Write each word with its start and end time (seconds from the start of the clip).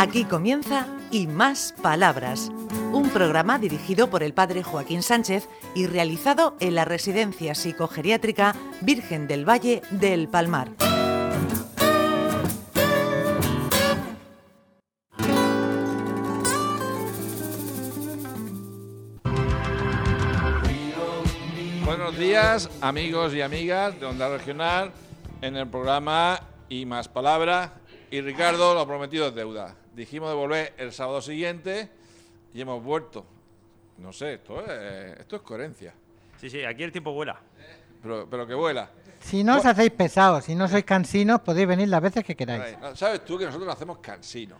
Aquí 0.00 0.24
comienza 0.24 0.86
Y 1.10 1.26
Más 1.26 1.74
Palabras, 1.82 2.52
un 2.92 3.10
programa 3.12 3.58
dirigido 3.58 4.08
por 4.08 4.22
el 4.22 4.32
padre 4.32 4.62
Joaquín 4.62 5.02
Sánchez 5.02 5.48
y 5.74 5.88
realizado 5.88 6.56
en 6.60 6.76
la 6.76 6.84
Residencia 6.84 7.56
Psicogeriátrica 7.56 8.54
Virgen 8.80 9.26
del 9.26 9.44
Valle 9.44 9.82
del 9.90 10.28
Palmar. 10.28 10.70
Buenos 21.84 22.16
días, 22.16 22.70
amigos 22.80 23.34
y 23.34 23.40
amigas 23.40 23.98
de 23.98 24.06
Onda 24.06 24.28
Regional, 24.28 24.92
en 25.42 25.56
el 25.56 25.66
programa 25.66 26.38
Y 26.68 26.86
Más 26.86 27.08
Palabras. 27.08 27.72
Y 28.12 28.20
Ricardo, 28.20 28.74
lo 28.74 28.86
prometido 28.86 29.26
es 29.26 29.34
deuda. 29.34 29.74
Dijimos 29.98 30.28
de 30.28 30.36
volver 30.36 30.74
el 30.78 30.92
sábado 30.92 31.20
siguiente 31.20 31.88
y 32.54 32.60
hemos 32.60 32.80
vuelto. 32.84 33.26
No 33.98 34.12
sé, 34.12 34.34
esto 34.34 34.60
es, 34.64 35.18
esto 35.18 35.34
es 35.34 35.42
coherencia. 35.42 35.92
Sí, 36.40 36.48
sí, 36.48 36.62
aquí 36.62 36.84
el 36.84 36.92
tiempo 36.92 37.12
vuela. 37.12 37.40
Pero, 38.00 38.28
pero 38.30 38.46
que 38.46 38.54
vuela. 38.54 38.88
Si 39.18 39.42
no 39.42 39.56
os 39.58 39.66
hacéis 39.66 39.90
pesados, 39.90 40.44
si 40.44 40.54
no 40.54 40.68
sois 40.68 40.84
cansinos, 40.84 41.40
podéis 41.40 41.66
venir 41.66 41.88
las 41.88 42.00
veces 42.00 42.22
que 42.24 42.36
queráis. 42.36 42.76
¿Sabes 42.94 43.24
tú 43.24 43.36
que 43.36 43.46
nosotros 43.46 43.66
lo 43.66 43.72
hacemos 43.72 43.98
cansino? 43.98 44.56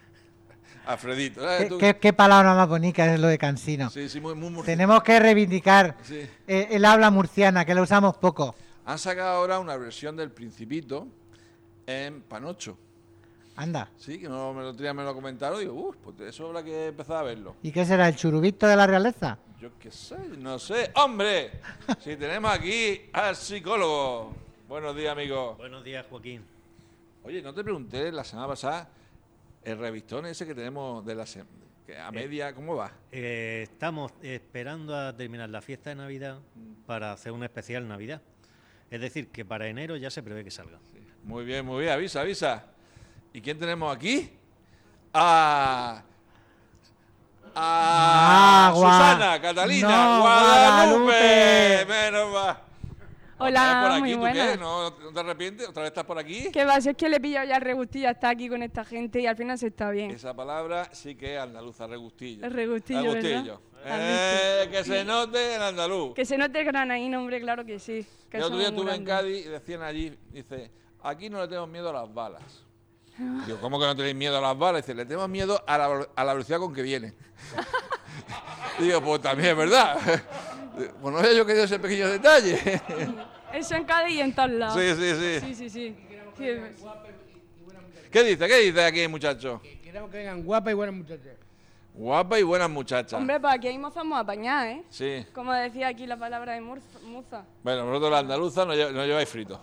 Alfredito, 0.87 1.41
¿sabes 1.41 1.59
¿Qué, 1.63 1.67
tú? 1.69 1.79
qué- 1.79 1.97
qué 1.99 2.13
palabra 2.13 2.55
más 2.57 2.69
bonita 2.69 3.15
es 3.15 3.21
lo 3.21 3.29
de 3.29 3.39
cansino? 3.39 3.91
Sí, 3.91 4.09
sí, 4.09 4.21
muy, 4.21 4.35
muy, 4.35 4.65
Tenemos 4.65 5.05
que 5.05 5.21
reivindicar 5.21 5.99
Sí. 6.03 6.29
eh, 6.49 6.67
el 6.73 6.85
habla 6.85 7.13
murciana, 7.13 7.65
que 7.65 7.77
lo 7.77 7.83
usamos 7.83 8.17
poco. 8.17 8.57
Han 8.87 8.99
sacado 8.99 9.37
ahora 9.37 9.61
una 9.61 9.77
versión 9.77 10.17
del 10.17 10.33
Principito 10.33 11.07
en 11.87 12.23
Panocho. 12.23 12.77
Anda. 13.59 13.91
Sí, 13.97 14.21
que 14.21 14.29
no 14.29 14.55
me 14.55 14.63
lo 14.63 14.73
tenía, 14.73 14.95
me 14.95 15.03
lo 15.03 15.13
comentaron. 15.13 15.59
Digo, 15.59 15.75
uff, 15.75 15.97
pues 15.97 16.21
eso 16.21 16.47
habrá 16.47 16.63
que 16.63 16.87
empezar 16.87 17.17
a 17.17 17.23
verlo. 17.25 17.57
¿Y 17.61 17.73
qué 17.73 17.85
será, 17.85 18.07
el 18.07 18.15
churubito 18.15 18.69
de 18.69 18.77
la 18.77 18.87
realeza? 18.87 19.37
Yo 19.61 19.77
qué 19.81 19.91
sé, 19.91 20.17
no 20.39 20.61
sé. 20.61 20.93
¡Hombre! 20.95 21.51
Si 22.01 22.15
tenemos 22.17 22.53
aquí 22.53 23.11
al 23.13 23.35
psicólogo. 23.35 24.33
Buenos 24.69 24.95
días, 24.95 25.11
amigo. 25.11 25.57
Buenos 25.57 25.83
días, 25.83 26.07
Joaquín. 26.09 26.45
Oye, 27.25 27.43
no 27.43 27.53
te 27.53 27.65
pregunté 27.65 28.13
la 28.13 28.23
semana 28.23 28.47
pasada 28.47 28.89
el 29.65 29.77
revistón 29.77 30.27
ese 30.27 30.47
que 30.47 30.55
tenemos 30.55 31.05
de 31.05 31.17
la 31.17 31.25
que 31.85 31.99
a 31.99 32.13
media, 32.13 32.55
¿cómo 32.55 32.77
va? 32.77 32.93
Eh, 33.11 33.63
estamos 33.65 34.13
esperando 34.23 34.97
a 34.97 35.17
terminar 35.17 35.51
la 35.51 35.63
fiesta 35.63 35.91
de 35.91 35.97
Navidad 35.97 36.39
para 36.87 37.11
hacer 37.11 37.33
un 37.33 37.43
especial 37.43 37.89
Navidad. 37.89 38.23
Es 38.89 39.01
decir, 39.01 39.31
que 39.31 39.45
para 39.45 39.67
enero 39.67 39.97
ya 39.97 40.11
se 40.11 40.23
prevé 40.23 40.45
que 40.45 40.53
salga. 40.53 40.79
Muy 41.25 41.45
bien, 41.45 41.67
muy 41.67 41.81
bien, 41.81 41.93
avisa, 41.95 42.21
avisa. 42.21 42.78
¿Y 43.39 43.41
quién 43.41 43.57
tenemos 43.57 43.95
aquí? 43.95 44.29
A. 45.15 46.03
A. 47.55 47.55
Ah, 47.55 48.73
Susana, 48.75 49.41
Catalina, 49.41 49.89
No, 49.89 50.21
Guadalupe. 50.23 51.05
Guadalupe. 51.05 51.87
Menos 51.87 52.35
va. 52.35 52.63
Hola, 53.39 53.61
¿Otra 53.61 53.75
vez 53.75 53.83
por 53.85 53.93
aquí, 53.93 54.01
muy 54.01 54.13
¿tú 54.15 54.19
buenas. 54.19 54.49
qué? 54.49 54.57
¿No, 54.59 54.91
¿No 54.91 55.13
te 55.13 55.21
arrepientes? 55.21 55.69
¿Otra 55.69 55.83
vez 55.85 55.91
estás 55.91 56.03
por 56.05 56.19
aquí? 56.19 56.51
¿Qué 56.53 56.65
va? 56.65 56.81
Si 56.81 56.89
es 56.89 56.97
que 56.97 57.09
le 57.09 57.19
he 57.19 57.21
pillado 57.21 57.47
ya 57.47 57.55
el 57.55 57.63
regustillo, 57.63 58.09
está 58.11 58.31
aquí 58.31 58.49
con 58.49 58.61
esta 58.65 58.85
gente 58.85 59.21
y 59.21 59.27
al 59.29 59.37
final 59.37 59.57
se 59.57 59.69
está 59.69 59.89
bien. 59.91 60.11
Esa 60.11 60.35
palabra 60.35 60.89
sí 60.93 61.15
que 61.15 61.37
es 61.37 61.41
andaluza, 61.41 61.87
regustillo. 61.87 62.45
El 62.45 62.53
regustillo, 62.53 63.15
Regustillo. 63.15 63.61
¿verdad? 63.85 64.65
Eh, 64.65 64.69
que 64.73 64.83
se 64.83 65.05
note 65.05 65.55
en 65.55 65.63
andaluz. 65.63 66.13
Que 66.15 66.25
se 66.25 66.37
note 66.37 66.59
el 66.59 66.67
granaíno, 66.67 67.21
hombre, 67.21 67.41
claro 67.41 67.65
que 67.65 67.79
sí. 67.79 68.05
Que 68.29 68.39
El 68.39 68.43
otro 68.43 68.59
día 68.59 68.73
muy 68.73 68.79
estuve 68.81 68.97
en 68.97 69.05
grandes. 69.05 69.27
Cádiz 69.37 69.47
y 69.47 69.49
decían 69.49 69.83
allí, 69.83 70.19
dice, 70.33 70.73
aquí 71.05 71.31
no 71.31 71.41
le 71.41 71.47
tenemos 71.47 71.69
miedo 71.69 71.91
a 71.91 71.93
las 71.93 72.13
balas. 72.13 72.65
Digo, 73.19 73.59
¿cómo 73.61 73.81
que 73.81 73.87
no 73.87 73.97
tenéis 73.97 74.15
miedo 74.15 74.39
a 74.39 74.41
las 74.41 74.57
balas? 74.57 74.83
Dice, 74.83 74.95
le 74.95 75.05
tenemos 75.05 75.29
miedo 75.29 75.63
a 75.67 75.77
la, 75.79 76.09
a 76.15 76.25
la 76.25 76.33
velocidad 76.35 76.59
con 76.59 76.73
que 76.73 76.83
viene. 76.83 77.15
Digo, 78.79 79.03
pues 79.03 79.21
también 79.23 79.51
es 79.51 79.57
verdad. 79.57 79.99
Pues 80.79 81.13
no 81.13 81.19
había 81.19 81.33
yo 81.33 81.45
querido 81.45 81.65
ese 81.65 81.81
pequeño 81.81 82.07
detalle. 82.09 82.57
Eso 83.53 83.75
en 83.75 83.85
Cádiz 83.85 84.15
y 84.15 84.21
en 84.21 84.33
todos 84.33 84.51
lados. 84.51 84.81
Sí, 84.81 84.95
sí, 84.95 85.15
sí. 85.17 85.41
Sí, 85.41 85.55
sí, 85.57 85.71
sí. 85.71 85.97
¿Qué 88.13 88.23
dice? 88.23 88.47
¿Qué 88.47 88.59
dice 88.59 88.85
aquí, 88.85 89.09
muchacho? 89.09 89.61
Queremos 89.83 90.09
que 90.09 90.19
vengan 90.19 90.45
guapas 90.45 90.71
y 90.71 90.75
buenas 90.75 90.95
muchachas. 90.95 91.37
Guapa 91.95 92.39
y 92.39 92.45
buenas 92.45 92.71
muchachas. 92.71 93.15
Hombre, 93.15 93.41
pues 93.41 93.55
aquí 93.55 93.67
hay 93.67 93.77
mozas 93.77 94.05
muy 94.05 94.19
apañadas, 94.21 94.67
¿eh? 94.67 94.85
Sí. 94.89 95.27
Como 95.35 95.53
decía 95.53 95.89
aquí 95.89 96.07
la 96.07 96.17
palabra 96.17 96.53
de 96.53 96.61
muza. 96.61 97.45
Bueno, 97.65 97.85
vosotros 97.87 98.13
la 98.13 98.19
andaluza 98.21 98.65
no 98.65 98.75
lleváis 98.75 99.29
frito. 99.29 99.59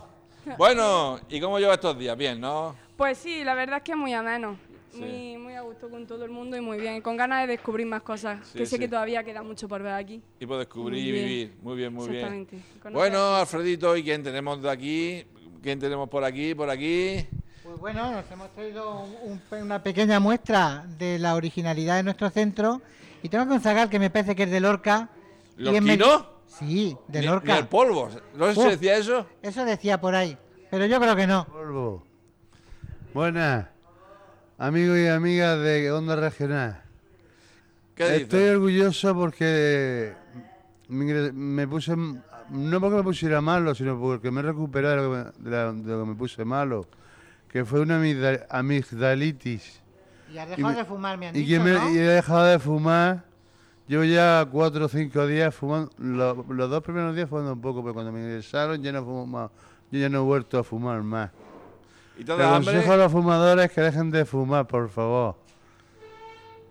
Bueno, 0.58 1.18
¿y 1.28 1.40
cómo 1.40 1.58
lleva 1.58 1.74
estos 1.74 1.98
días? 1.98 2.16
Bien, 2.16 2.38
¿no? 2.40 2.76
Pues 2.96 3.18
sí, 3.18 3.44
la 3.44 3.54
verdad 3.54 3.78
es 3.78 3.82
que 3.82 3.94
muy 3.96 4.12
ameno. 4.14 4.56
Sí. 4.92 5.00
Muy, 5.00 5.36
muy 5.38 5.54
a 5.54 5.60
gusto 5.60 5.90
con 5.90 6.06
todo 6.06 6.24
el 6.24 6.30
mundo 6.30 6.56
y 6.56 6.60
muy 6.62 6.78
bien. 6.80 7.02
Con 7.02 7.16
ganas 7.18 7.42
de 7.42 7.48
descubrir 7.48 7.86
más 7.86 8.02
cosas. 8.02 8.46
Sí, 8.48 8.58
que 8.58 8.64
sé 8.66 8.76
sí. 8.76 8.78
que 8.78 8.88
todavía 8.88 9.22
queda 9.22 9.42
mucho 9.42 9.68
por 9.68 9.82
ver 9.82 9.92
aquí. 9.92 10.22
Y 10.40 10.46
por 10.46 10.58
descubrir 10.58 11.04
y 11.06 11.12
bien. 11.12 11.24
vivir. 11.26 11.56
Muy 11.62 11.76
bien, 11.76 11.92
muy 11.92 12.04
bien. 12.08 12.16
Exactamente. 12.24 12.58
Conocer. 12.82 12.92
Bueno, 12.92 13.36
Alfredito, 13.36 13.96
¿y 13.96 14.02
quién 14.02 14.22
tenemos 14.22 14.62
de 14.62 14.70
aquí? 14.70 15.24
¿Quién 15.62 15.78
tenemos 15.78 16.08
por 16.08 16.24
aquí? 16.24 16.54
Por 16.54 16.70
aquí. 16.70 17.26
Pues 17.62 17.78
bueno, 17.78 18.10
nos 18.12 18.30
hemos 18.30 18.50
traído 18.54 19.00
un- 19.00 19.40
un 19.52 19.62
una 19.62 19.82
pequeña 19.82 20.18
muestra 20.20 20.86
de 20.98 21.18
la 21.18 21.34
originalidad 21.34 21.96
de 21.96 22.02
nuestro 22.04 22.30
centro. 22.30 22.80
Y 23.22 23.28
tengo 23.28 23.44
que 23.44 23.50
constatar 23.50 23.90
que 23.90 23.98
me 23.98 24.08
parece 24.08 24.34
que 24.34 24.44
es 24.44 24.50
de 24.50 24.60
Lorca. 24.60 25.10
es 25.58 25.62
¿Lorquino? 25.62 26.26
Sí, 26.46 26.96
de 27.08 27.20
Ni- 27.20 27.26
Lorca. 27.26 27.52
Ni 27.52 27.58
el 27.58 27.66
polvo. 27.66 28.08
¿No 28.34 28.54
sé 28.54 28.62
si 28.62 28.68
decía 28.68 28.96
eso? 28.96 29.26
Eso 29.42 29.64
decía 29.64 30.00
por 30.00 30.14
ahí. 30.14 30.38
Pero 30.70 30.86
yo 30.86 30.98
creo 31.00 31.16
que 31.16 31.26
no. 31.26 31.44
Polvo. 31.46 32.02
Buenas, 33.20 33.64
amigos 34.58 34.98
y 34.98 35.06
amigas 35.08 35.58
de 35.62 35.90
Onda 35.90 36.16
Regional. 36.16 36.82
¿Qué 37.94 38.16
Estoy 38.16 38.40
dice? 38.40 38.50
orgulloso 38.56 39.14
porque 39.14 40.12
me, 40.88 41.32
me 41.32 41.66
puse, 41.66 41.96
no 41.96 42.78
porque 42.78 42.96
me 42.96 43.02
pusiera 43.02 43.40
malo, 43.40 43.74
sino 43.74 43.98
porque 43.98 44.30
me 44.30 44.40
he 44.40 44.42
recuperado 44.42 44.96
de 44.96 45.02
lo 45.02 45.10
que 45.10 45.16
me, 45.40 45.44
de 45.50 45.56
la- 45.56 45.72
de 45.72 45.92
lo 45.92 46.00
que 46.04 46.10
me 46.10 46.14
puse 46.14 46.44
malo, 46.44 46.86
que 47.48 47.64
fue 47.64 47.80
una 47.80 47.96
amigda- 47.96 48.44
amigdalitis. 48.50 49.80
Y 50.30 50.36
has 50.36 50.50
dejado 50.50 50.76
de 50.76 50.84
fumar, 50.84 51.16
me 51.16 51.28
han 51.28 51.36
Y 51.36 51.38
dicho, 51.38 51.52
que 51.64 51.70
me, 51.70 51.72
¿no? 51.72 51.88
y 51.94 51.96
he 51.96 52.02
dejado 52.02 52.44
de 52.44 52.58
fumar. 52.58 53.24
Llevo 53.88 54.04
ya 54.04 54.46
cuatro 54.52 54.84
o 54.84 54.88
cinco 54.90 55.26
días 55.26 55.54
fumando. 55.54 55.90
Lo- 55.96 56.44
los 56.52 56.68
dos 56.68 56.82
primeros 56.82 57.16
días 57.16 57.30
fumando 57.30 57.54
un 57.54 57.62
poco, 57.62 57.80
pero 57.80 57.94
cuando 57.94 58.12
me 58.12 58.20
ingresaron 58.20 58.82
ya 58.82 58.92
no 58.92 59.02
fumo 59.02 59.26
más. 59.26 59.50
Yo 59.90 60.00
ya 60.00 60.10
no 60.10 60.18
he 60.18 60.22
vuelto 60.22 60.58
a 60.58 60.62
fumar 60.64 61.02
más. 61.02 61.30
¿Y 62.18 62.24
Le 62.24 62.32
aconsejo 62.32 62.92
a 62.92 62.96
los 62.96 63.12
fumadores 63.12 63.70
que 63.70 63.80
dejen 63.80 64.10
de 64.10 64.24
fumar, 64.24 64.66
por 64.66 64.88
favor. 64.88 65.36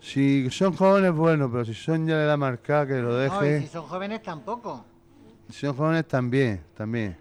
Si 0.00 0.48
son 0.50 0.72
jóvenes, 0.74 1.12
bueno, 1.12 1.50
pero 1.50 1.64
si 1.64 1.74
son 1.74 2.06
ya 2.06 2.16
de 2.16 2.24
edad 2.24 2.38
marcada, 2.38 2.86
que 2.86 2.94
lo 2.94 3.10
No, 3.12 3.18
y 3.44 3.48
dejen. 3.48 3.62
si 3.62 3.68
son 3.68 3.86
jóvenes 3.86 4.22
tampoco. 4.22 4.84
Si 5.50 5.60
son 5.60 5.74
jóvenes, 5.76 6.06
también, 6.06 6.62
también. 6.76 7.16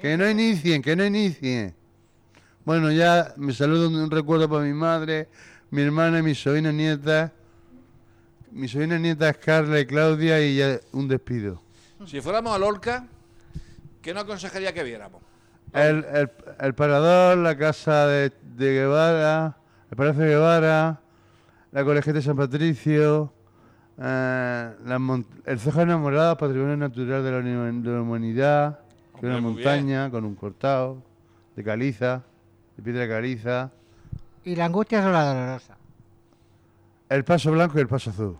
Que 0.00 0.16
no 0.16 0.28
inicien, 0.28 0.80
que 0.82 0.94
no 0.96 1.04
inicien. 1.04 1.74
Bueno, 2.64 2.90
ya 2.92 3.34
me 3.36 3.52
saludo 3.52 3.88
un 3.88 4.10
recuerdo 4.10 4.48
para 4.48 4.62
mi 4.64 4.72
madre, 4.72 5.28
mi 5.70 5.82
hermana 5.82 6.18
y 6.18 6.22
mi 6.22 6.34
sobrina 6.34 6.70
nieta. 6.72 7.32
Mi 8.52 8.68
sobrina 8.68 8.98
nieta 8.98 9.28
es 9.28 9.36
Carla 9.38 9.80
y 9.80 9.86
Claudia 9.86 10.40
y 10.40 10.56
ya 10.56 10.78
un 10.92 11.08
despido. 11.08 11.60
Si 12.06 12.20
fuéramos 12.20 12.54
a 12.54 12.58
Lorca, 12.58 13.06
¿qué 14.00 14.14
nos 14.14 14.24
aconsejaría 14.24 14.72
que 14.72 14.82
viéramos? 14.84 15.20
El, 15.72 16.04
el, 16.04 16.30
el 16.60 16.74
parador, 16.74 17.38
la 17.38 17.56
casa 17.56 18.06
de, 18.06 18.32
de 18.56 18.72
Guevara, 18.72 19.56
el 19.90 19.96
Palacio 19.96 20.22
de 20.22 20.28
Guevara, 20.30 21.00
la 21.72 21.84
colegiata 21.84 22.18
de 22.18 22.22
San 22.22 22.36
Patricio, 22.36 23.32
eh, 23.98 24.74
la 24.84 25.22
el 25.44 25.60
Ceja 25.60 25.82
Enamorado, 25.82 26.36
Patrimonio 26.36 26.76
Natural 26.76 27.22
de 27.22 27.30
la, 27.30 27.38
de 27.40 27.90
la 27.92 28.00
Humanidad, 28.02 28.80
que 29.20 29.26
es 29.26 29.32
una 29.32 29.40
montaña 29.40 30.10
con 30.10 30.24
un 30.24 30.34
cortado 30.34 31.02
de 31.54 31.62
caliza, 31.64 32.22
de 32.76 32.82
piedra 32.82 33.06
caliza, 33.08 33.70
Y 34.44 34.56
la 34.56 34.64
angustia 34.66 35.00
es 35.00 35.04
la 35.04 35.24
dolorosa. 35.34 35.76
el 37.10 37.24
Paso 37.24 37.50
Blanco 37.52 37.76
y 37.78 37.80
el 37.82 37.88
Paso 37.88 38.10
Azul. 38.10 38.38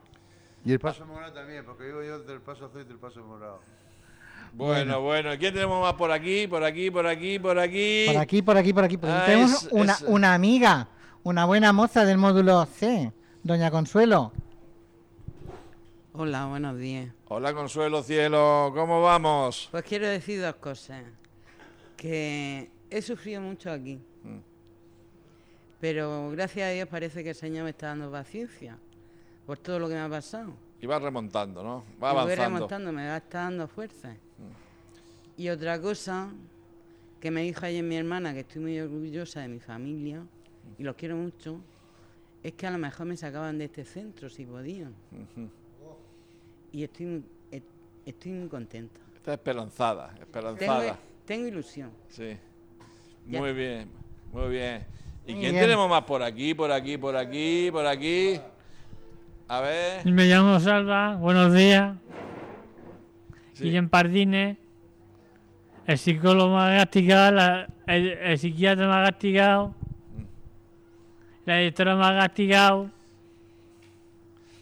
Y 0.64 0.72
el 0.72 0.81
Paso 0.81 1.04
Morado 1.06 1.32
también, 1.32 1.64
porque 1.64 1.84
vivo 1.84 2.02
yo 2.02 2.20
del 2.20 2.40
Paso 2.40 2.66
Azul 2.66 2.82
y 2.82 2.84
del 2.84 2.98
Paso 2.98 3.22
Morado. 3.24 3.60
Bueno, 4.52 5.00
bueno. 5.02 5.32
¿Y 5.34 5.38
quién 5.38 5.54
tenemos 5.54 5.80
más 5.82 5.94
por 5.94 6.10
aquí? 6.10 6.46
Por 6.46 6.64
aquí, 6.64 6.90
por 6.90 7.06
aquí, 7.06 7.38
por 7.38 7.58
aquí. 7.58 8.04
Por 8.06 8.16
aquí, 8.16 8.42
por 8.42 8.56
aquí, 8.56 8.72
por 8.72 8.84
aquí. 8.84 8.96
por 8.96 9.10
aquí. 9.10 9.18
Ah, 9.20 9.26
Tenemos 9.26 9.62
es- 9.64 9.68
una, 9.72 9.92
es- 9.94 10.02
una 10.02 10.34
amiga, 10.34 10.88
una 11.22 11.44
buena 11.44 11.72
moza 11.72 12.04
del 12.04 12.18
módulo 12.18 12.64
C, 12.66 13.12
doña 13.42 13.70
Consuelo. 13.70 14.32
Hola, 16.12 16.46
buenos 16.46 16.76
días. 16.78 17.12
Hola, 17.28 17.54
Consuelo 17.54 18.02
Cielo. 18.02 18.72
¿Cómo 18.74 19.02
vamos? 19.02 19.68
Pues 19.70 19.84
quiero 19.84 20.08
decir 20.08 20.40
dos 20.40 20.56
cosas. 20.56 21.02
Que 21.96 22.70
he 22.90 23.02
sufrido 23.02 23.40
mucho 23.40 23.70
aquí. 23.70 24.00
Mm. 24.24 24.38
Pero 25.80 26.30
gracias 26.30 26.68
a 26.68 26.70
Dios 26.72 26.88
parece 26.88 27.22
que 27.22 27.30
el 27.30 27.34
Señor 27.36 27.64
me 27.64 27.70
está 27.70 27.88
dando 27.88 28.10
paciencia 28.10 28.76
por 29.46 29.58
todo 29.58 29.78
lo 29.78 29.88
que 29.88 29.94
me 29.94 30.00
ha 30.00 30.08
pasado. 30.08 30.52
Y 30.80 30.86
va 30.86 30.98
remontando, 30.98 31.62
¿no? 31.62 31.84
Va 32.02 32.10
Y 32.10 32.14
voy 32.14 32.22
avanzando. 32.22 32.44
remontando, 32.44 32.92
me 32.92 33.16
está 33.16 33.40
dando 33.42 33.66
fuerza. 33.69 34.14
Y 35.36 35.48
otra 35.48 35.80
cosa 35.80 36.30
que 37.20 37.30
me 37.30 37.42
dijo 37.42 37.64
ayer 37.66 37.82
mi 37.82 37.96
hermana, 37.96 38.32
que 38.32 38.40
estoy 38.40 38.62
muy 38.62 38.78
orgullosa 38.80 39.40
de 39.40 39.48
mi 39.48 39.58
familia 39.60 40.22
y 40.78 40.82
los 40.84 40.94
quiero 40.96 41.16
mucho, 41.16 41.60
es 42.42 42.52
que 42.54 42.66
a 42.66 42.70
lo 42.70 42.78
mejor 42.78 43.06
me 43.06 43.16
sacaban 43.16 43.58
de 43.58 43.64
este 43.64 43.84
centro 43.84 44.28
si 44.30 44.44
podían. 44.46 44.94
Y 46.72 46.84
estoy, 46.84 47.06
muy- 47.06 47.24
e- 47.50 47.62
estoy 48.06 48.32
muy 48.32 48.48
contenta. 48.48 49.00
Está 49.16 49.34
esperanzada, 49.34 50.08
Tengo, 50.10 50.22
esperanzada. 50.22 50.98
tengo 51.26 51.46
ilusión. 51.48 51.90
Sí. 52.08 52.36
Ya. 53.26 53.40
Muy 53.40 53.52
bien, 53.52 53.88
muy 54.32 54.48
bien. 54.48 54.86
¿Y 55.26 55.32
Muy 55.32 55.40
quién 55.40 55.52
bien. 55.52 55.64
tenemos 55.64 55.90
más 55.90 56.02
por 56.04 56.22
aquí, 56.22 56.54
por 56.54 56.70
aquí, 56.72 56.96
por 56.96 57.14
aquí, 57.16 57.69
por 57.70 57.86
aquí? 57.86 58.40
A 59.48 59.60
ver. 59.60 60.04
Me 60.06 60.24
llamo 60.26 60.60
Salva, 60.60 61.16
buenos 61.16 61.52
días. 61.54 61.96
Sí. 63.54 63.64
Guillem 63.64 63.88
Pardines. 63.88 64.56
El 65.86 65.96
psicólogo 65.98 66.54
me 66.54 66.62
ha 66.76 66.78
castigado, 66.84 67.32
la- 67.32 67.66
el, 67.86 68.08
el 68.08 68.38
psiquiatra 68.38 68.86
me 68.86 68.94
ha 68.94 69.04
castigado, 69.10 69.74
la 71.46 71.56
directora 71.56 71.96
me 71.96 72.04
ha 72.06 72.18
castigado, 72.26 72.90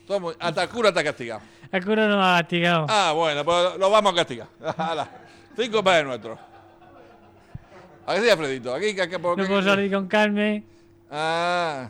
Todo 0.06 0.36
hasta 0.38 0.62
el 0.62 0.68
cura 0.68 0.90
está 0.90 1.02
castigado. 1.02 1.40
el 1.72 1.84
cura 1.84 2.06
no 2.06 2.16
me 2.16 2.22
ha 2.22 2.38
castigado. 2.40 2.86
Ah, 2.88 3.10
bueno, 3.12 3.44
pues 3.44 3.76
lo 3.76 3.90
vamos 3.90 4.12
a 4.12 4.16
castigar. 4.16 4.46
Cinco 5.56 5.82
padres 5.82 6.06
nuestros. 6.06 6.38
¿A 8.06 8.14
qué 8.14 8.20
sí, 8.20 8.30
Alfredito? 8.30 8.72
Aquí, 8.72 8.94
que, 8.94 9.08
que- 9.08 9.18
por 9.18 9.36
No 9.36 9.44
puedo 9.48 9.62
salir 9.62 9.90
con 9.92 10.06
Carmen. 10.06 10.64
Ah, 11.10 11.88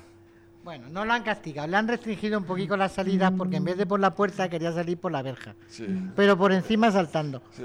Bueno, 0.66 0.88
no 0.88 1.04
lo 1.04 1.12
han 1.12 1.22
castigado, 1.22 1.68
le 1.68 1.76
han 1.76 1.86
restringido 1.86 2.38
un 2.38 2.44
poquito 2.44 2.76
las 2.76 2.90
salidas 2.90 3.32
porque 3.38 3.54
en 3.54 3.62
vez 3.64 3.76
de 3.78 3.86
por 3.86 4.00
la 4.00 4.12
puerta 4.16 4.48
quería 4.48 4.72
salir 4.72 4.98
por 4.98 5.12
la 5.12 5.22
verja. 5.22 5.54
sí, 5.68 5.86
Pero 6.16 6.36
por 6.36 6.50
encima 6.50 6.90
saltando. 6.90 7.40
sí. 7.52 7.62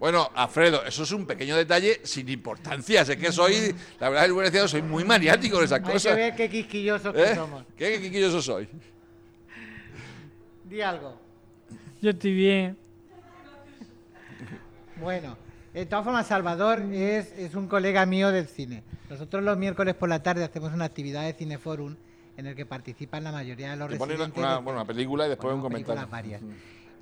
Bueno, 0.00 0.28
Alfredo, 0.34 0.84
eso 0.84 1.04
es 1.04 1.12
un 1.12 1.24
pequeño 1.24 1.54
detalle 1.54 2.00
sin 2.02 2.28
importancia. 2.28 3.04
Sé 3.04 3.16
que 3.16 3.30
soy, 3.30 3.72
la 4.00 4.08
verdad, 4.08 4.24
el 4.24 4.32
buen 4.32 4.68
soy 4.68 4.82
muy 4.82 5.04
maniático 5.04 5.58
en 5.58 5.64
esas 5.66 5.78
Hay 5.78 5.84
que 5.86 5.92
cosas. 5.92 6.16
ver 6.16 6.34
qué 6.34 6.50
quisquillosos 6.50 7.14
que 7.14 7.22
¿Eh? 7.22 7.34
somos. 7.36 7.64
¿Qué 7.76 8.00
quisquilloso 8.00 8.42
soy? 8.42 8.68
Di 10.64 10.80
algo. 10.80 11.16
Yo 12.02 12.10
estoy 12.10 12.34
bien. 12.34 12.76
Bueno, 15.00 15.36
de 15.78 15.86
todas 15.86 16.04
formas, 16.04 16.26
Salvador 16.26 16.80
es, 16.92 17.32
es 17.38 17.54
un 17.54 17.68
colega 17.68 18.04
mío 18.04 18.32
del 18.32 18.48
cine. 18.48 18.82
Nosotros 19.08 19.42
los 19.44 19.56
miércoles 19.56 19.94
por 19.94 20.08
la 20.08 20.22
tarde 20.22 20.42
hacemos 20.42 20.72
una 20.72 20.84
actividad 20.84 21.22
de 21.22 21.34
Cineforum 21.34 21.94
en 22.36 22.46
el 22.46 22.56
que 22.56 22.66
participan 22.66 23.24
la 23.24 23.32
mayoría 23.32 23.70
de 23.70 23.76
los 23.76 23.94
ponen 23.96 24.16
residentes. 24.16 24.38
una, 24.42 24.58
bueno, 24.58 24.80
una 24.80 24.86
película 24.86 25.26
y 25.26 25.28
después 25.28 25.54
un 25.54 25.60
comentario. 25.60 26.06
varias. 26.08 26.42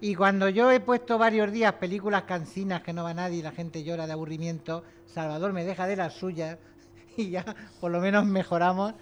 Y 0.01 0.15
cuando 0.15 0.51
yo 0.51 0.71
he 0.71 0.81
puesto 0.81 1.17
varios 1.17 1.51
días 1.53 1.73
películas 1.75 2.25
cansinas 2.25 2.83
que 2.83 2.93
no 2.93 3.03
va 3.03 3.15
nadie 3.15 3.39
y 3.39 3.43
la 3.43 3.53
gente 3.53 3.83
llora 3.83 4.07
de 4.07 4.13
aburrimiento, 4.13 4.85
Salvador 5.07 5.55
me 5.55 5.65
deja 5.65 5.87
de 5.87 5.97
las 5.97 6.13
suyas 6.13 6.59
y 7.17 7.31
ya 7.31 7.45
por 7.81 7.91
lo 7.91 8.01
menos 8.01 8.27
mejoramos 8.27 8.95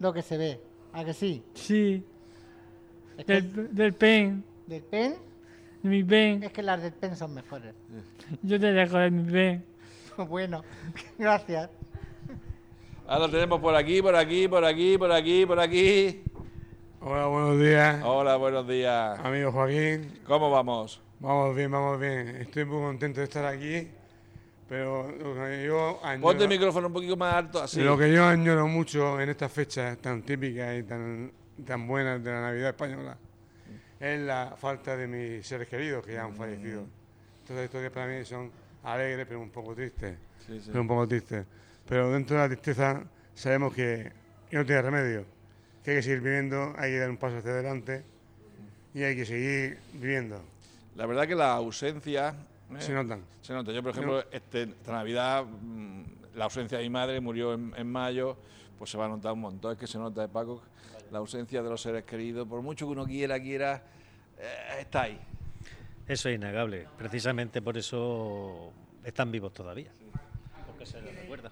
lo 0.00 0.12
que 0.12 0.22
se 0.22 0.36
ve. 0.36 0.60
¿A 0.92 1.04
que 1.04 1.14
sí? 1.14 1.44
Sí, 1.54 2.02
Es 3.18 3.24
que 3.24 3.34
del, 3.34 3.74
del 3.74 3.92
pen, 3.92 4.44
del 4.66 4.82
pen, 4.82 5.16
mi 5.86 6.00
es 6.44 6.52
que 6.52 6.62
las 6.62 6.82
del 6.82 6.92
pen 6.92 7.16
son 7.16 7.34
mejores. 7.34 7.74
Yo 8.42 8.58
te 8.60 8.72
dejo 8.72 8.98
de 8.98 9.10
mi 9.10 9.30
pen. 9.30 9.64
Bueno, 10.28 10.64
gracias. 11.18 11.68
Ahora 13.06 13.30
tenemos 13.30 13.60
por 13.60 13.74
aquí, 13.74 14.00
por 14.00 14.16
aquí, 14.16 14.48
por 14.48 14.64
aquí, 14.64 14.96
por 14.98 15.12
aquí, 15.12 15.46
por 15.46 15.60
aquí. 15.60 16.22
Hola, 17.00 17.26
buenos 17.26 17.60
días, 17.60 18.02
Hola, 18.02 18.36
buenos 18.36 18.66
días. 18.66 19.18
amigo 19.22 19.52
Joaquín. 19.52 20.20
¿Cómo 20.26 20.50
vamos? 20.50 21.02
Vamos 21.20 21.54
bien, 21.54 21.70
vamos 21.70 22.00
bien. 22.00 22.28
Estoy 22.28 22.64
muy 22.64 22.80
contento 22.80 23.20
de 23.20 23.24
estar 23.24 23.44
aquí, 23.44 23.88
pero 24.68 25.10
lo 25.12 25.34
que 25.34 25.64
yo 25.66 26.00
añoro, 26.02 26.22
Ponte 26.22 26.44
el 26.44 26.48
micrófono 26.48 26.86
un 26.88 26.92
poquito 26.94 27.16
más 27.16 27.34
alto, 27.34 27.62
así. 27.62 27.82
lo 27.82 27.96
que 27.96 28.12
yo 28.12 28.24
añoro 28.26 28.66
mucho 28.66 29.20
en 29.20 29.28
estas 29.28 29.52
fechas 29.52 29.98
tan 29.98 30.22
típicas 30.22 30.78
y 30.78 30.82
tan, 30.82 31.30
tan 31.64 31.86
buenas 31.86 32.24
de 32.24 32.30
la 32.32 32.40
Navidad 32.40 32.70
española 32.70 33.18
es 34.00 34.20
la 34.20 34.54
falta 34.56 34.96
de 34.96 35.06
mis 35.06 35.46
seres 35.46 35.68
queridos 35.68 36.04
que 36.04 36.14
ya 36.14 36.24
han 36.24 36.34
fallecido. 36.34 36.84
Entonces 37.40 37.64
estos 37.64 37.80
días 37.80 37.92
para 37.92 38.06
mí 38.06 38.24
son 38.24 38.50
alegres, 38.82 39.26
pero 39.26 39.40
un 39.40 39.50
poco 39.50 39.74
tristes. 39.74 40.16
Sí, 40.46 40.60
sí. 40.60 40.68
pero 40.68 40.80
un 40.82 40.88
poco 40.88 41.08
tristes. 41.08 41.46
Pero 41.88 42.12
dentro 42.12 42.36
de 42.36 42.42
la 42.42 42.48
tristeza 42.48 43.02
sabemos 43.34 43.74
que, 43.74 44.12
no 44.50 44.64
tiene 44.64 44.82
remedio, 44.82 45.24
que 45.84 45.92
hay 45.92 45.96
que 45.98 46.02
seguir 46.02 46.20
viviendo, 46.20 46.74
hay 46.76 46.92
que 46.92 46.98
dar 46.98 47.10
un 47.10 47.16
paso 47.16 47.36
hacia 47.38 47.50
adelante 47.50 48.04
y 48.94 49.02
hay 49.02 49.14
que 49.14 49.26
seguir 49.26 49.78
viviendo. 49.92 50.42
La 50.96 51.06
verdad 51.06 51.26
que 51.26 51.34
la 51.34 51.52
ausencia... 51.52 52.34
¿eh? 52.70 52.80
Se 52.80 52.92
notan. 52.92 53.22
Se 53.42 53.52
nota. 53.52 53.70
Yo, 53.70 53.82
por 53.82 53.92
ejemplo, 53.92 54.24
este, 54.32 54.62
esta 54.62 54.92
Navidad, 54.92 55.44
mm, 55.44 56.02
la 56.36 56.44
ausencia 56.44 56.78
de 56.78 56.84
mi 56.84 56.90
madre 56.90 57.20
murió 57.20 57.54
en, 57.54 57.72
en 57.76 57.90
mayo, 57.90 58.36
pues 58.78 58.90
se 58.90 58.98
va 58.98 59.06
a 59.06 59.08
notar 59.08 59.32
un 59.32 59.40
montón. 59.40 59.72
Es 59.72 59.78
que 59.78 59.86
se 59.86 59.98
nota, 59.98 60.20
de 60.20 60.28
Paco, 60.28 60.62
la 61.10 61.18
ausencia 61.18 61.62
de 61.62 61.68
los 61.68 61.80
seres 61.80 62.04
queridos. 62.04 62.46
Por 62.46 62.62
mucho 62.62 62.86
que 62.86 62.92
uno 62.92 63.06
quiera, 63.06 63.40
quiera, 63.40 63.82
eh, 64.38 64.80
está 64.80 65.02
ahí. 65.02 65.18
Eso 66.06 66.28
es 66.28 66.36
innegable. 66.36 66.86
Precisamente 66.96 67.60
por 67.62 67.76
eso 67.76 68.72
están 69.02 69.32
vivos 69.32 69.52
todavía. 69.52 69.90
Porque 70.66 70.86
se 70.86 71.00
les 71.00 71.16
recuerda. 71.16 71.50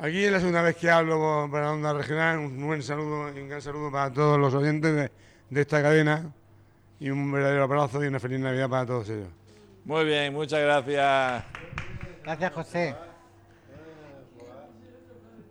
Aquí 0.00 0.22
es 0.24 0.30
la 0.30 0.38
segunda 0.38 0.62
vez 0.62 0.76
que 0.76 0.88
hablo 0.88 1.48
para 1.50 1.66
la 1.66 1.72
Onda 1.72 1.92
Regional. 1.92 2.38
Un 2.38 2.64
buen 2.64 2.82
saludo 2.84 3.36
y 3.36 3.40
un 3.40 3.48
gran 3.48 3.60
saludo 3.60 3.90
para 3.90 4.12
todos 4.12 4.38
los 4.38 4.54
oyentes 4.54 4.94
de, 4.94 5.10
de 5.50 5.60
esta 5.60 5.82
cadena 5.82 6.32
y 7.00 7.10
un 7.10 7.30
verdadero 7.32 7.64
abrazo 7.64 8.02
y 8.04 8.06
una 8.06 8.20
feliz 8.20 8.38
Navidad 8.38 8.70
para 8.70 8.86
todos 8.86 9.08
ellos. 9.08 9.28
Muy 9.84 10.04
bien, 10.04 10.32
muchas 10.32 10.60
gracias. 10.60 11.44
Gracias, 12.22 12.52
José. 12.52 12.96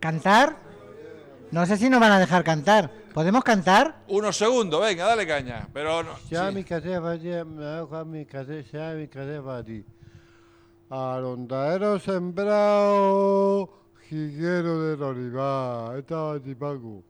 ¿Cantar? 0.00 0.56
No 1.50 1.66
sé 1.66 1.76
si 1.76 1.88
nos 1.88 2.00
van 2.00 2.12
a 2.12 2.18
dejar 2.18 2.44
cantar. 2.44 2.90
¿Podemos 3.12 3.42
cantar? 3.42 4.02
Unos 4.06 4.36
segundos, 4.36 4.80
venga, 4.80 5.06
dale 5.06 5.26
caña. 5.26 5.68
Pero 5.72 6.02
no, 6.02 6.12
Ya 6.30 6.48
sí. 6.48 6.54
Arondadero 10.90 11.98
sembrado, 11.98 13.70
jiguero 14.08 14.96
de 14.96 15.04
olivar. 15.04 15.98
Estaba 15.98 16.38
Paco. 16.54 17.02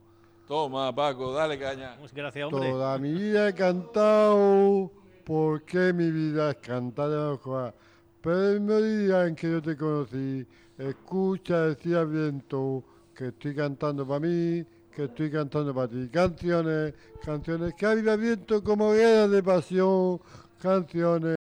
Toma, 0.47 0.95
Paco, 0.95 1.31
dale 1.33 1.59
caña. 1.59 1.95
Muchas 1.99 2.13
gracias, 2.13 2.51
hombre. 2.51 2.71
Toda 2.71 2.97
mi 2.97 3.13
vida 3.13 3.49
he 3.49 3.53
cantado, 3.53 4.91
porque 5.23 5.93
mi 5.93 6.09
vida 6.09 6.49
es 6.51 6.57
cantar 6.57 7.09
de. 7.11 7.73
Pero 8.21 8.49
el 8.49 8.59
mismo 8.59 8.81
día 8.81 9.27
en 9.27 9.35
que 9.35 9.49
yo 9.51 9.61
te 9.61 9.77
conocí, 9.77 10.45
escucha, 10.77 11.67
decía 11.67 12.03
viento, 12.03 12.83
que 13.15 13.27
estoy 13.27 13.55
cantando 13.55 14.05
para 14.07 14.19
mí, 14.19 14.65
que 14.93 15.05
estoy 15.05 15.31
cantando 15.31 15.73
para 15.73 15.87
ti. 15.87 16.09
Canciones, 16.09 16.93
canciones 17.23 17.73
que 17.75 17.85
habla 17.85 18.15
viento 18.17 18.63
como 18.63 18.91
guerra 18.91 19.27
de 19.27 19.43
pasión, 19.43 20.19
canciones. 20.61 21.35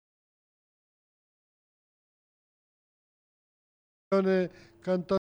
Canciones, 4.10 4.50
cantando. 4.80 5.18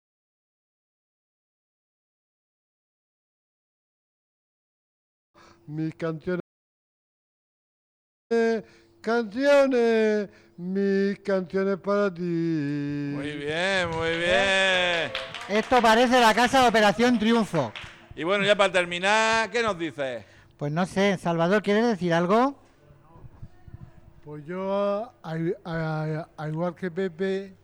mis 5.67 5.93
canciones, 5.95 6.41
canciones, 9.01 10.29
mis 10.57 11.19
canciones 11.19 11.77
para 11.77 12.13
ti. 12.13 12.21
Muy 12.21 13.37
bien, 13.37 13.89
muy 13.91 14.09
bien. 14.17 15.11
Esto 15.49 15.81
parece 15.81 16.19
la 16.19 16.33
casa 16.33 16.61
de 16.61 16.67
Operación 16.69 17.17
Triunfo. 17.19 17.71
Y 18.15 18.23
bueno, 18.23 18.43
ya 18.43 18.55
para 18.55 18.71
terminar, 18.71 19.49
¿qué 19.51 19.61
nos 19.61 19.77
dices? 19.77 20.25
Pues 20.57 20.71
no 20.71 20.85
sé, 20.85 21.17
Salvador, 21.17 21.61
¿quieres 21.61 21.85
decir 21.85 22.13
algo? 22.13 22.55
Pues 24.25 24.45
yo, 24.45 25.13
al, 25.21 25.55
igual 26.49 26.75
que 26.75 26.91
Pepe, 26.91 27.55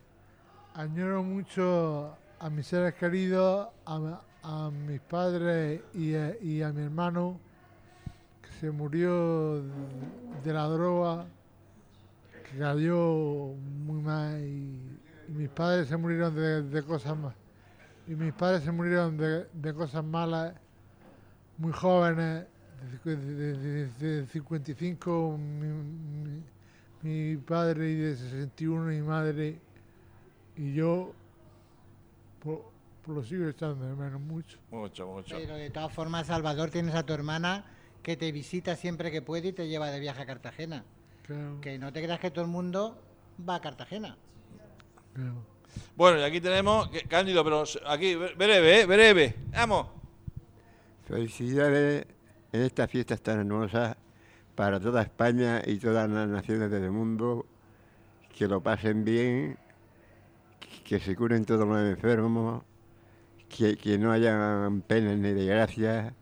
añoro 0.75 1.23
mucho 1.23 2.15
a 2.39 2.49
mis 2.49 2.67
seres 2.67 2.93
queridos, 2.93 3.67
a, 3.85 4.21
a 4.43 4.69
mis 4.69 5.01
padres 5.01 5.81
y 5.93 6.15
a, 6.15 6.35
y 6.41 6.61
a 6.61 6.71
mi 6.71 6.83
hermano, 6.83 7.39
se 8.63 8.71
murió 8.71 9.61
de 10.41 10.53
la 10.53 10.63
droga, 10.69 11.25
que 12.49 12.57
cayó 12.57 13.55
muy 13.57 14.01
mal, 14.01 14.39
y, 14.41 14.97
y 15.27 15.31
mis 15.33 15.49
padres 15.49 15.89
se 15.89 15.97
murieron 15.97 16.33
de, 16.33 16.61
de 16.63 16.83
cosas 16.83 17.17
más. 17.17 17.35
Y 18.07 18.15
mis 18.15 18.31
padres 18.31 18.63
se 18.63 18.71
murieron 18.71 19.17
de, 19.17 19.47
de 19.51 19.73
cosas 19.73 20.05
malas, 20.05 20.53
muy 21.57 21.73
jóvenes, 21.73 22.45
de, 23.03 23.15
de- 23.17 23.33
de- 23.57 23.87
de- 23.89 24.21
de 24.21 24.27
55, 24.27 25.37
mi, 25.37 25.67
mi- 25.67 26.43
mi 27.01 27.37
padre 27.41 27.89
y 27.91 27.95
de 27.95 28.15
61 28.15 28.85
mi 28.85 29.01
madre 29.01 29.59
y 30.55 30.73
yo 30.73 31.11
pues, 32.39 32.59
pues 33.01 33.17
lo 33.17 33.23
sigo 33.25 33.45
echando 33.49 33.85
de 33.85 33.93
menos 33.93 34.21
mucho. 34.21 34.57
Mucho, 34.71 35.05
mucho. 35.07 35.35
Pero 35.37 35.55
de 35.55 35.69
todas 35.69 35.91
formas, 35.91 36.27
Salvador, 36.27 36.69
tienes 36.69 36.95
a 36.95 37.03
tu 37.03 37.11
hermana 37.11 37.65
que 38.03 38.15
te 38.17 38.31
visita 38.31 38.75
siempre 38.75 39.09
que 39.11 39.21
puede 39.21 39.47
y 39.49 39.53
te 39.53 39.67
lleva 39.67 39.89
de 39.89 39.99
viaje 39.99 40.21
a 40.21 40.25
Cartagena. 40.25 40.83
Claro, 41.23 41.59
Que 41.61 41.79
no 41.79 41.91
te 41.93 42.03
creas 42.03 42.19
que 42.19 42.29
todo 42.31 42.43
el 42.45 42.51
mundo 42.51 43.01
va 43.49 43.55
a 43.55 43.61
Cartagena. 43.61 44.17
claro. 45.13 45.45
Bueno, 45.95 46.19
y 46.19 46.23
aquí 46.23 46.39
tenemos, 46.39 46.87
que- 46.89 47.01
Cándido, 47.03 47.43
pero 47.43 47.63
aquí, 47.87 48.13
bre- 48.13 48.35
breve, 48.37 48.81
¿eh? 48.81 48.85
Breve. 48.85 49.35
Vamos. 49.53 49.87
Felicidades 51.07 52.05
en 52.51 52.61
esta 52.61 52.87
fiesta 52.87 53.17
tan 53.17 53.39
hermosa 53.39 53.97
para 54.55 54.79
toda 54.79 55.01
España 55.01 55.61
y 55.65 55.77
todas 55.77 56.09
las 56.09 56.27
naciones 56.27 56.69
del 56.69 56.91
mundo. 56.91 57.45
Que 58.37 58.47
lo 58.47 58.61
pasen 58.61 59.03
bien, 59.03 59.57
que 60.83 60.99
se 60.99 61.15
curen 61.15 61.45
todos 61.45 61.67
los 61.67 61.79
enfermos, 61.79 62.63
que, 63.49 63.75
que 63.77 63.97
no 63.97 64.11
hayan 64.11 64.81
penas 64.81 65.17
ni 65.17 65.31
desgracias 65.33 66.13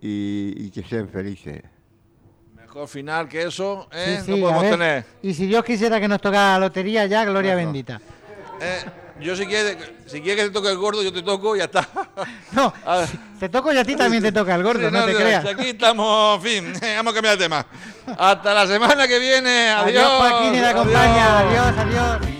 y, 0.00 0.54
y 0.66 0.70
que 0.70 0.82
sean 0.82 1.08
felices. 1.08 1.62
Mejor 2.54 2.86
final 2.88 3.28
que 3.28 3.42
eso, 3.42 3.88
Sí, 3.92 3.98
¿eh? 3.98 4.22
sí, 4.24 4.30
no 4.30 4.36
a 4.48 4.52
podemos 4.52 4.70
tener. 4.78 5.04
Y 5.22 5.34
si 5.34 5.46
Dios 5.46 5.64
quisiera 5.64 6.00
que 6.00 6.06
nos 6.08 6.20
tocara 6.20 6.52
la 6.52 6.66
lotería, 6.66 7.06
ya, 7.06 7.24
gloria 7.24 7.54
Bueno. 7.54 7.66
bendita. 7.68 8.00
Eh, 8.60 8.84
yo 9.20 9.34
si 9.36 9.44
quieres, 9.46 9.76
si 10.06 10.20
quieres 10.20 10.44
que 10.44 10.48
te 10.50 10.54
toque 10.54 10.70
el 10.70 10.78
gordo, 10.78 11.02
yo 11.02 11.12
te 11.12 11.22
toco 11.22 11.56
y 11.56 11.58
ya 11.58 11.64
está. 11.64 11.88
No, 12.52 12.72
A 12.86 12.98
ver. 12.98 13.08
te 13.38 13.48
toco 13.48 13.72
y 13.72 13.78
a 13.78 13.84
ti 13.84 13.94
también 13.96 14.22
te 14.22 14.32
toca 14.32 14.54
el 14.54 14.62
gordo, 14.62 14.88
Sí, 14.88 14.94
no, 14.94 15.04
te 15.04 15.14
creas. 15.14 15.44
Aquí 15.46 15.70
estamos, 15.70 16.44
en 16.44 16.64
fin, 16.74 16.80
vamos 16.96 17.12
a 17.12 17.14
cambiar 17.14 17.36
de 17.38 17.44
tema. 17.44 17.66
Hasta 18.18 18.54
la 18.54 18.66
semana 18.66 19.06
que 19.08 19.18
viene. 19.18 19.68
Adiós. 19.70 20.04
Adiós, 20.04 20.30
Joaquín 20.30 20.54
y 20.54 20.60
la 20.60 20.70
adiós. 20.70 20.84
compañía. 20.84 21.38
Adiós, 21.38 21.78
adiós. 21.78 22.39